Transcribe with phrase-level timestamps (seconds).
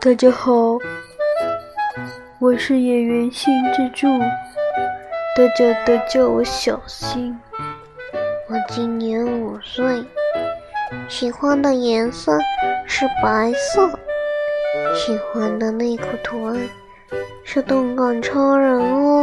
[0.00, 0.78] 大家好
[2.38, 4.06] 我是演员新之助。
[5.36, 7.38] 大家都叫我小新
[8.48, 10.04] 我今年五岁。
[11.08, 12.32] 喜欢的颜色
[12.86, 13.88] 是白色。
[14.94, 16.56] 喜欢的内裤图案
[17.44, 19.15] 是动感超人哦